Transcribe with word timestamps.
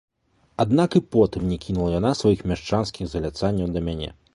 Аднак 0.65 0.97
і 1.01 1.01
потым 1.17 1.47
не 1.51 1.59
кінула 1.67 1.95
яна 1.99 2.17
сваіх 2.23 2.45
мяшчанскіх 2.53 3.05
заляцанняў 3.17 3.75
да 3.79 3.89
мяне. 3.91 4.15